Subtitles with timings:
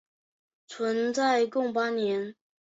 [0.65, 2.33] 存在共八年。